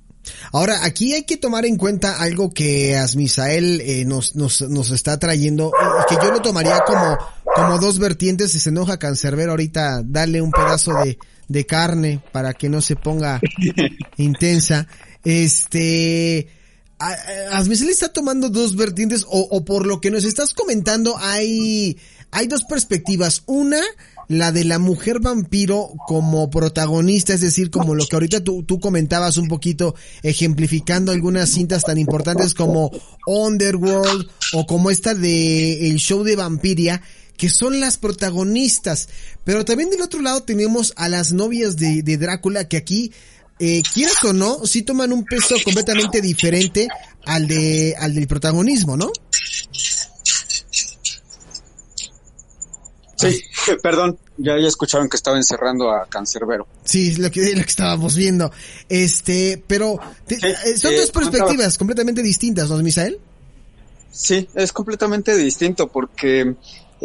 [0.52, 5.20] Ahora, aquí hay que tomar en cuenta algo que Asmisael eh, nos, nos, nos está
[5.20, 7.18] trayendo, y que yo lo tomaría como,
[7.56, 11.18] como dos vertientes, si se enoja Cancerbero ahorita, dale un pedazo de,
[11.48, 13.42] de carne para que no se ponga
[14.18, 14.88] intensa.
[15.24, 16.48] Este,
[17.10, 21.98] a- a- Asmisael está tomando dos vertientes, o, por lo que nos estás comentando, hay,
[22.32, 23.44] hay dos perspectivas.
[23.46, 23.82] Una,
[24.30, 28.80] la de la mujer vampiro como protagonista, es decir, como lo que ahorita tú, tú
[28.80, 32.90] comentabas un poquito, ejemplificando algunas cintas tan importantes como
[33.28, 37.02] Underworld o como esta de el show de Vampiria,
[37.38, 39.10] que son las protagonistas.
[39.44, 43.12] Pero también del otro lado tenemos a las novias de Drácula, que aquí,
[43.60, 46.88] eh, quieras o no, sí toman un peso completamente diferente
[47.26, 49.12] al de, al del protagonismo, ¿no?
[53.16, 53.42] Sí,
[53.84, 56.68] perdón, ya, ya escucharon que estaba encerrando a Cancerbero.
[56.84, 58.52] Sí, lo que, lo que estábamos viendo.
[58.90, 63.20] Este, pero te, Sí, eh, son eh, dos perspectivas completamente distintas, ¿no, Misael?
[64.12, 66.56] Sí, es completamente distinto porque,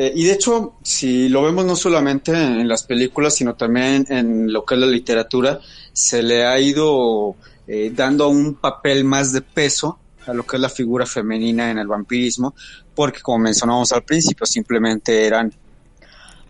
[0.00, 4.52] eh, y de hecho, si lo vemos no solamente en las películas, sino también en
[4.52, 5.58] lo que es la literatura,
[5.92, 7.34] se le ha ido
[7.66, 11.78] eh, dando un papel más de peso a lo que es la figura femenina en
[11.78, 12.54] el vampirismo,
[12.94, 15.52] porque como mencionamos al principio, simplemente eran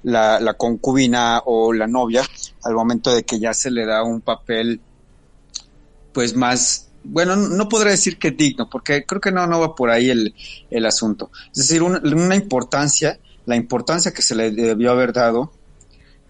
[0.03, 2.23] la, la concubina o la novia,
[2.65, 4.79] al momento de que ya se le da un papel
[6.13, 9.89] pues más, bueno, no podré decir que digno, porque creo que no, no va por
[9.89, 10.35] ahí el,
[10.71, 11.31] el asunto.
[11.53, 15.51] Es decir, una, una importancia, la importancia que se le debió haber dado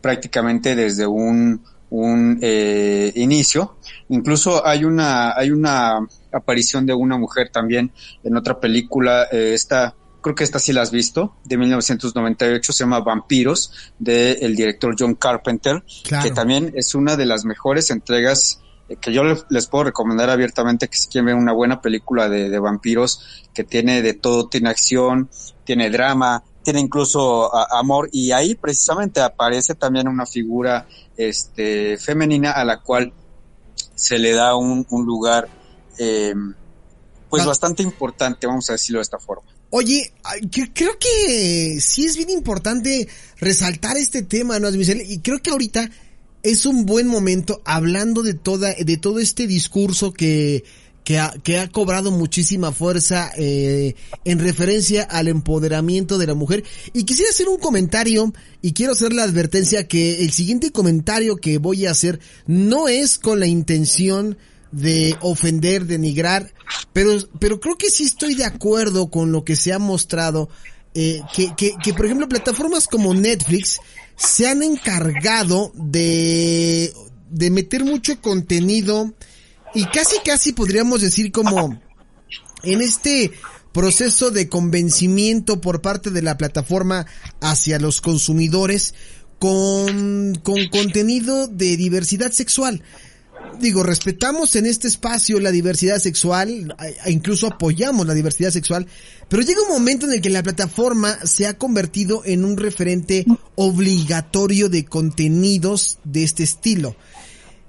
[0.00, 3.76] prácticamente desde un, un eh, inicio.
[4.08, 5.98] Incluso hay una, hay una
[6.32, 7.90] aparición de una mujer también
[8.22, 12.84] en otra película, eh, esta, creo que esta sí la has visto, de 1998, se
[12.84, 16.22] llama Vampiros, del director John Carpenter, Claro.
[16.22, 20.30] que también es una de las mejores entregas eh, que yo les, les puedo recomendar
[20.30, 24.48] abiertamente que si quieren ver una buena película de, de vampiros que tiene de todo,
[24.48, 25.28] tiene acción,
[25.64, 32.52] tiene drama, tiene incluso a- amor y ahí precisamente aparece también una figura este femenina
[32.52, 33.10] a la cual
[33.94, 35.48] se le da un, un lugar
[35.98, 36.34] eh,
[37.30, 39.48] pues bastante importante, vamos a decirlo de esta forma.
[39.70, 40.12] Oye,
[40.74, 45.10] creo que sí es bien importante resaltar este tema, ¿no, Misael?
[45.10, 45.90] Y creo que ahorita
[46.42, 50.64] es un buen momento hablando de toda, de todo este discurso que,
[51.08, 53.94] que ha, que ha cobrado muchísima fuerza eh,
[54.26, 56.64] en referencia al empoderamiento de la mujer.
[56.92, 61.56] Y quisiera hacer un comentario y quiero hacer la advertencia que el siguiente comentario que
[61.56, 64.36] voy a hacer no es con la intención
[64.70, 66.52] de ofender, denigrar,
[66.92, 70.50] pero, pero creo que sí estoy de acuerdo con lo que se ha mostrado,
[70.92, 73.80] eh, que, que, que por ejemplo plataformas como Netflix
[74.14, 76.92] se han encargado de,
[77.30, 79.14] de meter mucho contenido
[79.74, 81.80] y casi casi podríamos decir como
[82.62, 83.32] en este
[83.72, 87.06] proceso de convencimiento por parte de la plataforma
[87.40, 88.94] hacia los consumidores
[89.38, 92.82] con, con contenido de diversidad sexual.
[93.60, 96.74] Digo, respetamos en este espacio la diversidad sexual,
[97.06, 98.86] incluso apoyamos la diversidad sexual,
[99.28, 103.26] pero llega un momento en el que la plataforma se ha convertido en un referente
[103.54, 106.96] obligatorio de contenidos de este estilo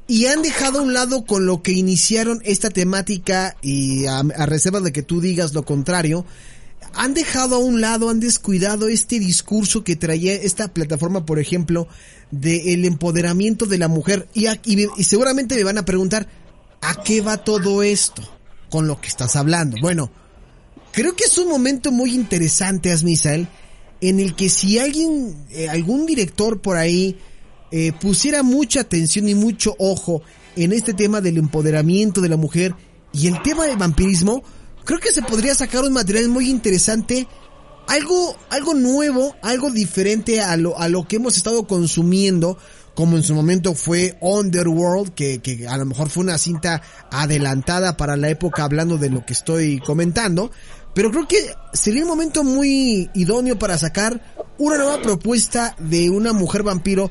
[0.10, 4.80] y han dejado a un lado con lo que iniciaron esta temática y a, reserva
[4.80, 6.26] de que tú digas lo contrario,
[6.96, 11.88] han dejado a un lado, han descuidado este discurso que traía esta plataforma, por ejemplo,
[12.32, 16.28] del empoderamiento de la mujer y, y seguramente me van a preguntar,
[16.82, 18.24] ¿a qué va todo esto
[18.72, 19.78] con lo que estás hablando?
[19.80, 20.10] Bueno,
[20.92, 23.48] creo que es un momento muy interesante, Asmisael,
[24.02, 27.16] en el que si alguien, eh, algún director por ahí,
[27.72, 30.22] eh, pusiera mucha atención y mucho ojo
[30.56, 32.76] en este tema del empoderamiento de la mujer
[33.14, 34.44] y el tema del vampirismo,
[34.86, 37.28] creo que se podría sacar un material muy interesante,
[37.88, 42.58] algo, algo nuevo, algo diferente a lo, a lo que hemos estado consumiendo,
[42.94, 47.98] como en su momento fue Underworld, que, que a lo mejor fue una cinta adelantada
[47.98, 50.52] para la época hablando de lo que estoy comentando,
[50.94, 54.22] pero creo que sería un momento muy idóneo para sacar
[54.58, 57.10] una nueva propuesta de una mujer vampiro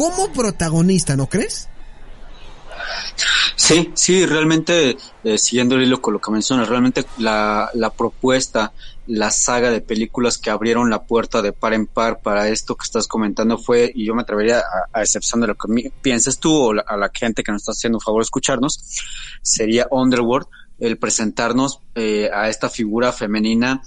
[0.00, 1.68] como protagonista, ¿no crees?
[3.54, 8.72] Sí, sí, realmente, eh, siguiendo el hilo con lo que mencionas, realmente la, la propuesta,
[9.06, 12.84] la saga de películas que abrieron la puerta de par en par para esto que
[12.84, 16.54] estás comentando fue, y yo me atrevería a, a excepción de lo que pienses tú
[16.54, 18.82] o a la gente que nos está haciendo un favor escucharnos,
[19.42, 20.46] sería Underworld,
[20.78, 23.82] el presentarnos eh, a esta figura femenina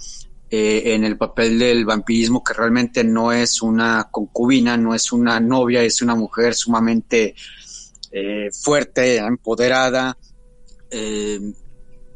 [0.50, 5.40] eh, en el papel del vampirismo que realmente no es una concubina, no es una
[5.40, 7.34] novia, es una mujer sumamente
[8.12, 10.16] eh, fuerte, empoderada.
[10.90, 11.40] Eh,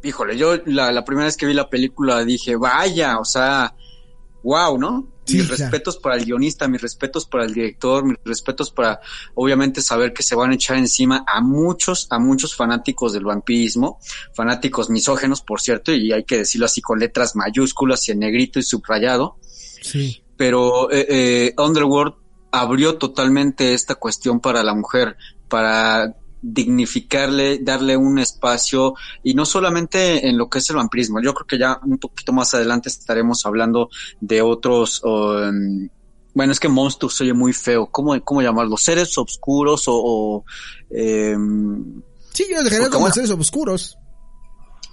[0.03, 3.75] híjole, yo la, la, primera vez que vi la película dije, vaya, o sea,
[4.43, 5.09] wow, ¿no?
[5.29, 5.63] Sí, mis claro.
[5.63, 9.01] respetos para el guionista, mis respetos para el director, mis respetos para,
[9.35, 14.01] obviamente, saber que se van a echar encima a muchos, a muchos fanáticos del vampirismo,
[14.35, 18.59] fanáticos misógenos, por cierto, y hay que decirlo así con letras mayúsculas y en negrito
[18.59, 19.37] y subrayado.
[19.83, 20.23] Sí.
[20.37, 22.15] Pero eh, eh, Underworld
[22.51, 25.17] abrió totalmente esta cuestión para la mujer,
[25.49, 31.21] para dignificarle, darle un espacio y no solamente en lo que es el vampirismo.
[31.21, 35.89] Yo creo que ya un poquito más adelante estaremos hablando de otros, um,
[36.35, 37.87] bueno, es que monstruos se oye muy feo.
[37.87, 38.83] ¿Cómo, cómo llamarlos?
[38.83, 39.95] ¿Seres oscuros o...?
[39.97, 40.45] o
[40.91, 41.37] eh,
[42.33, 43.99] sí, yo dejaría como seres oscuros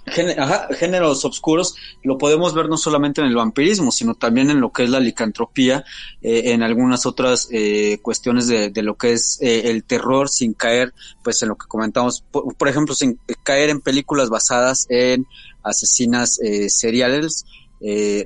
[0.06, 4.84] géneros oscuros lo podemos ver no solamente en el vampirismo, sino también en lo que
[4.84, 5.84] es la licantropía,
[6.22, 10.94] eh, en algunas otras eh, cuestiones de, lo que es eh, el terror sin caer,
[11.24, 15.26] pues en lo que comentamos, por, ejemplo, sin caer en películas basadas en
[15.62, 17.44] asesinas eh, seriales,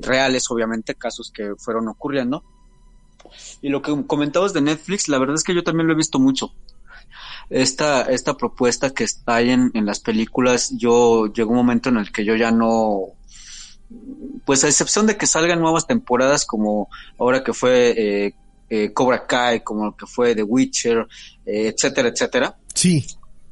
[0.02, 2.44] reales, obviamente, casos que fueron ocurriendo.
[3.60, 6.18] Y lo que comentabas de Netflix, la verdad es que yo también lo he visto
[6.18, 6.52] mucho
[7.50, 11.98] esta, esta propuesta que está ahí en, en las películas, yo llegó un momento en
[11.98, 13.14] el que yo ya no,
[14.44, 18.34] pues a excepción de que salgan nuevas temporadas como ahora que fue eh,
[18.68, 21.06] eh, Cobra Kai, como que fue The Witcher,
[21.44, 22.56] eh, etcétera, etcétera.
[22.74, 23.04] Sí.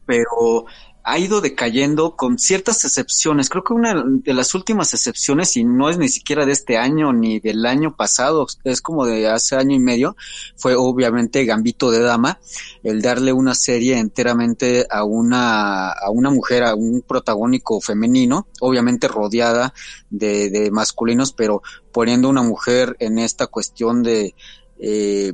[0.06, 0.66] Pero
[1.08, 3.48] ha ido decayendo con ciertas excepciones.
[3.48, 7.14] Creo que una de las últimas excepciones, y no es ni siquiera de este año
[7.14, 10.16] ni del año pasado, es como de hace año y medio,
[10.56, 12.40] fue obviamente Gambito de Dama,
[12.82, 19.08] el darle una serie enteramente a una, a una mujer, a un protagónico femenino, obviamente
[19.08, 19.72] rodeada
[20.10, 24.34] de, de masculinos, pero poniendo una mujer en esta cuestión de,
[24.78, 25.32] eh,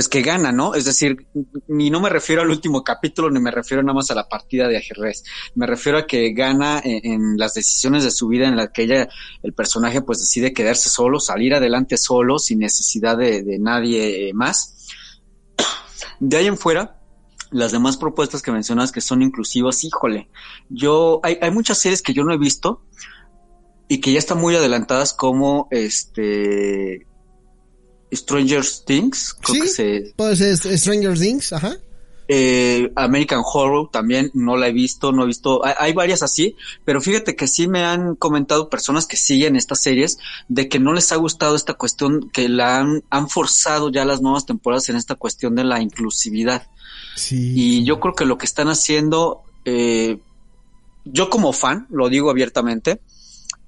[0.00, 0.74] pues que gana, ¿no?
[0.74, 1.26] Es decir,
[1.68, 4.66] ni no me refiero al último capítulo, ni me refiero nada más a la partida
[4.66, 5.24] de ajedrez.
[5.54, 9.10] Me refiero a que gana en, las decisiones de su vida en la que ella,
[9.42, 14.88] el personaje, pues decide quedarse solo, salir adelante solo, sin necesidad de, nadie más.
[16.18, 16.98] De ahí en fuera,
[17.50, 20.30] las demás propuestas que mencionas que son inclusivas, híjole,
[20.70, 22.86] yo, hay, hay muchas series que yo no he visto
[23.86, 27.06] y que ya están muy adelantadas como este
[28.12, 30.12] Stranger Things, creo que se...
[30.16, 31.76] Puede ser Stranger Things, ajá.
[32.32, 37.00] Eh, American Horror también no la he visto, no he visto, hay, varias así, pero
[37.00, 40.16] fíjate que sí me han comentado personas que siguen estas series
[40.48, 44.22] de que no les ha gustado esta cuestión, que la han, han forzado ya las
[44.22, 46.68] nuevas temporadas en esta cuestión de la inclusividad.
[47.16, 47.52] Sí.
[47.56, 50.18] Y yo creo que lo que están haciendo, eh,
[51.04, 53.00] yo como fan, lo digo abiertamente,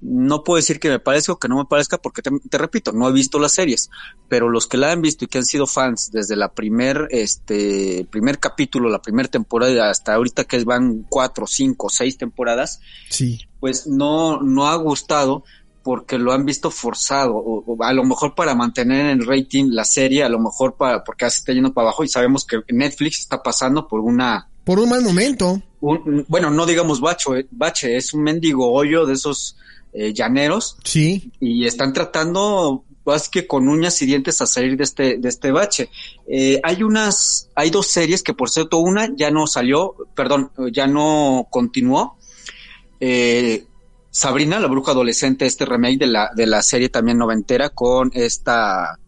[0.03, 3.07] no puedo decir que me parezca o que no me parezca porque te, repito, no
[3.07, 3.89] he visto las series,
[4.27, 8.05] pero los que la han visto y que han sido fans desde la primer, este,
[8.09, 13.47] primer capítulo, la primera temporada hasta ahorita que van cuatro, cinco, seis temporadas, sí.
[13.59, 15.43] pues no, no ha gustado
[15.83, 19.83] porque lo han visto forzado, o, a lo mejor para mantener en el rating la
[19.83, 23.19] serie, a lo mejor para, porque se está yendo para abajo y sabemos que Netflix
[23.19, 24.49] está pasando por una...
[24.63, 25.61] Por un mal momento.
[25.81, 29.57] bueno, no digamos bacho, eh, bache, es un mendigo hoyo de esos
[29.93, 30.77] eh, llaneros.
[30.83, 31.31] Sí.
[31.39, 35.51] Y están tratando más que con uñas y dientes a salir de este, de este
[35.51, 35.89] bache.
[36.27, 40.87] Eh, hay unas, hay dos series que por cierto una ya no salió, perdón, ya
[40.87, 42.17] no continuó.
[42.99, 43.65] Eh,
[44.09, 48.99] Sabrina, la bruja adolescente, este remake de la, de la serie también noventera con esta...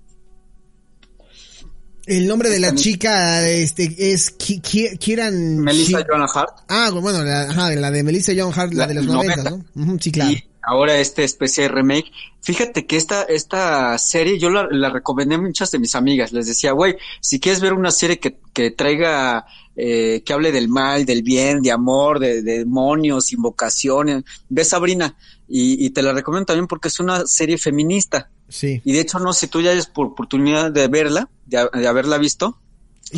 [2.08, 5.58] El nombre de la chica este, es Kieran...
[5.58, 6.60] Melissa Joan Hart.
[6.67, 9.98] Ah, bueno, la, la de Melissa Joan Hart, la, de los 90, ¿no?
[10.00, 12.12] sí, claro ahora este especie de remake.
[12.41, 16.32] Fíjate que esta, esta serie yo la, la recomendé a muchas de mis amigas.
[16.32, 20.67] Les decía, güey, si quieres ver una serie que, que traiga, eh, que hable del
[20.67, 25.15] mal, del bien, de amor, de, demonios, invocaciones, ve Sabrina.
[25.47, 28.30] Y, y, te la recomiendo también porque es una serie feminista.
[28.49, 28.82] Sí.
[28.84, 31.88] Y de hecho, no sé si tú ya hayas por oportunidad de verla, de, de
[31.88, 32.60] haberla visto.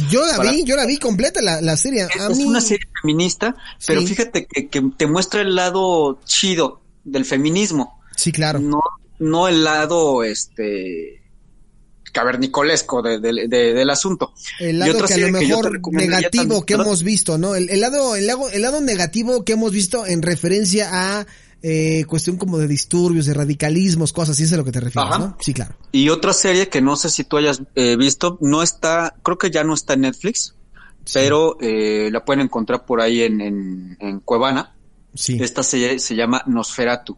[0.09, 2.05] Yo la vi, yo la vi completa la, la serie.
[2.13, 3.55] es una serie feminista,
[3.85, 8.01] pero fíjate que, que, te muestra el lado chido del feminismo.
[8.15, 8.59] Sí, claro.
[8.59, 8.81] No,
[9.19, 11.21] no el lado, este,
[12.11, 14.33] cavernicolesco de, del asunto.
[14.59, 17.55] El lado que a lo mejor negativo que hemos visto, ¿no?
[17.55, 21.27] El, lado, el, lado, el lado negativo que hemos visto en referencia a
[21.61, 25.19] eh, cuestión como de disturbios, de radicalismos, cosas así es a lo que te refieres,
[25.19, 25.37] ¿no?
[25.39, 25.75] Sí, claro.
[25.91, 29.51] Y otra serie que no sé si tú hayas eh, visto, no está, creo que
[29.51, 30.55] ya no está en Netflix,
[31.13, 34.76] pero eh, la pueden encontrar por ahí en, en, en Cuevana
[35.27, 37.17] esta serie se llama Nosferatu.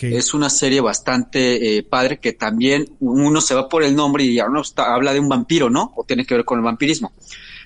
[0.00, 4.38] Es una serie bastante eh, padre que también uno se va por el nombre y
[4.40, 5.92] uno habla de un vampiro, ¿no?
[5.96, 7.12] O tiene que ver con el vampirismo.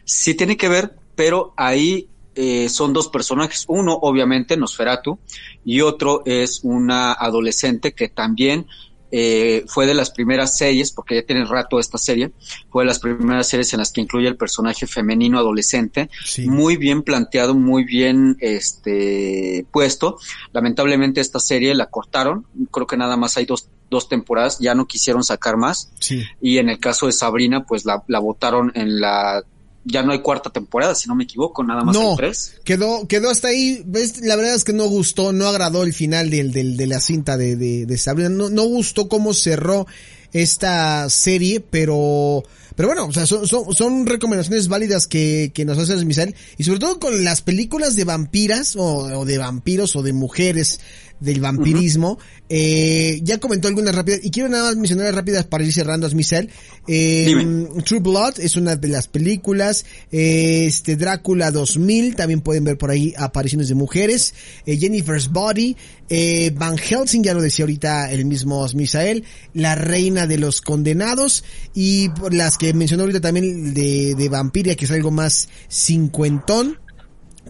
[0.05, 3.65] Sí tiene que ver, pero ahí eh, son dos personajes.
[3.69, 5.19] Uno, obviamente, Nosferatu,
[5.65, 8.67] y otro es una adolescente que también
[9.13, 12.33] eh, fue de las primeras series, porque ya tiene rato esta serie,
[12.71, 16.09] fue de las primeras series en las que incluye el personaje femenino adolescente,
[16.47, 20.19] muy bien planteado, muy bien este puesto.
[20.53, 24.87] Lamentablemente esta serie la cortaron, creo que nada más hay dos dos temporadas, ya no
[24.87, 25.93] quisieron sacar más.
[26.01, 26.25] Sí.
[26.41, 29.45] Y en el caso de Sabrina, pues la, la votaron en la
[29.85, 32.55] ya no hay cuarta temporada, si no me equivoco, nada más no, hay tres.
[32.65, 36.31] Quedó, quedó hasta ahí, ves, la verdad es que no gustó, no agradó el final
[36.31, 39.87] del, del, de la cinta de, de, de Sabrina, no, no gustó cómo cerró
[40.33, 42.43] esta serie, pero,
[42.75, 46.65] pero bueno, o sea, son, son, son recomendaciones válidas que, que nos hace Misael, y
[46.65, 48.85] sobre todo con las películas de vampiras, o,
[49.19, 50.81] o de vampiros, o de mujeres,
[51.23, 52.13] del vampirismo.
[52.13, 52.45] Uh -huh.
[52.49, 56.11] eh, ya comentó algunas rápidas, y quiero nada más mencionar rápidas para ir cerrando a
[56.11, 56.49] Michelle.
[56.89, 59.85] Eh, True Blood es una de las películas.
[60.11, 64.35] Eh, este Drácula 2000, también pueden ver por ahí apariciones de mujeres.
[64.67, 65.77] Eh, Jennifer's Body.
[66.09, 69.25] Eh, Van Helsing, ya lo decía ahorita el mismo Misael.
[69.55, 71.45] La Reina de los Condenados.
[71.75, 76.82] Y por las que mencionó ahorita también de, de Vampiria, que es algo más cincuentón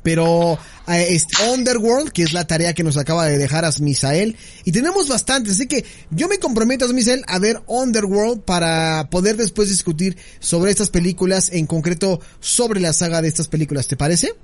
[0.03, 1.20] pero eh,
[1.53, 5.68] Underworld, que es la tarea que nos acaba de dejar Asmisael, y tenemos bastantes, así
[5.68, 11.51] que yo me comprometo Asmisael a ver Underworld para poder después discutir sobre estas películas,
[11.53, 14.34] en concreto sobre la saga de estas películas, ¿te parece?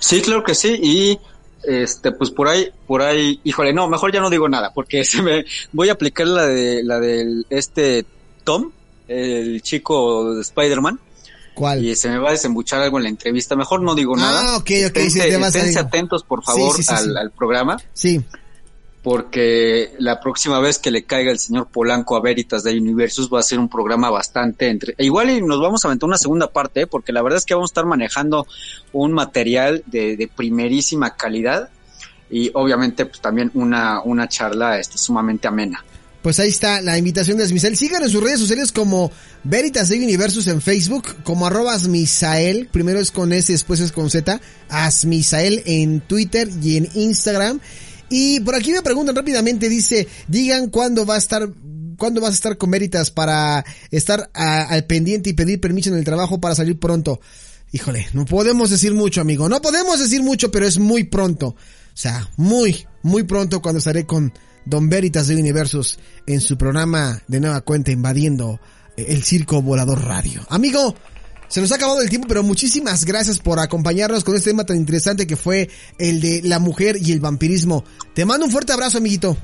[0.00, 1.18] Sí, claro que sí, y
[1.64, 5.20] este pues por ahí por ahí híjole no mejor ya no digo nada porque se
[5.22, 8.06] me voy a aplicar la de la del este
[8.44, 8.70] Tom
[9.08, 11.00] el chico de Spider-Man
[11.58, 11.84] ¿Cuál?
[11.84, 13.56] Y se me va a desembuchar algo en la entrevista.
[13.56, 14.54] Mejor no digo nada.
[14.54, 14.96] Ah, ok, ok.
[14.96, 17.76] Esténse, atentos, por favor, sí, sí, sí, al, al, programa.
[17.92, 18.22] Sí.
[19.02, 23.40] Porque la próxima vez que le caiga el señor Polanco a Veritas de Universus va
[23.40, 24.94] a ser un programa bastante entre...
[24.96, 26.86] E igual y nos vamos a aventar una segunda parte, ¿eh?
[26.86, 28.46] porque la verdad es que vamos a estar manejando
[28.92, 31.70] un material de, de primerísima calidad
[32.30, 35.84] y obviamente pues también una, una charla este, sumamente amena.
[36.22, 37.76] Pues ahí está la invitación de Asmisael.
[37.76, 39.12] Sigan en sus redes sociales como
[39.44, 44.10] Veritas de Universus en Facebook, como arroba Asmisael, primero es con S, después es con
[44.10, 47.60] Z, Asmisael en Twitter y en Instagram.
[48.10, 51.48] Y por aquí me preguntan rápidamente, dice, digan cuándo va a estar,
[51.96, 56.04] cuándo vas a estar con Veritas para estar al pendiente y pedir permiso en el
[56.04, 57.20] trabajo para salir pronto.
[57.70, 61.48] Híjole, no podemos decir mucho, amigo, no podemos decir mucho, pero es muy pronto.
[61.48, 61.56] O
[62.00, 64.32] sea, muy, muy pronto cuando estaré con
[64.68, 68.60] Don Veritas de Universos en su programa de nueva cuenta invadiendo
[68.96, 70.42] el Circo Volador Radio.
[70.50, 70.94] Amigo,
[71.48, 74.76] se nos ha acabado el tiempo, pero muchísimas gracias por acompañarnos con este tema tan
[74.76, 77.84] interesante que fue el de la mujer y el vampirismo.
[78.14, 79.36] Te mando un fuerte abrazo, amiguito.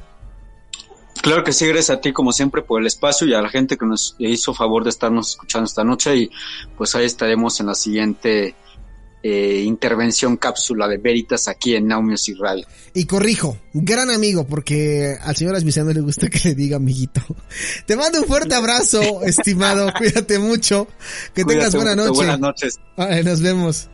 [1.22, 3.78] Claro que sí, gracias a ti como siempre por el espacio y a la gente
[3.78, 6.30] que nos hizo favor de estarnos escuchando esta noche y
[6.76, 8.54] pues ahí estaremos en la siguiente
[9.26, 12.66] eh, intervención cápsula de Veritas aquí en Now Music Radio.
[12.92, 17.22] Y corrijo, gran amigo, porque al señor Asmiciano le gusta que le diga amiguito.
[17.86, 20.88] Te mando un fuerte abrazo, estimado, cuídate mucho,
[21.34, 22.10] que Cuídate tengas buena noche.
[22.10, 22.78] Buenas noches.
[22.98, 23.88] Vale, nos vemos.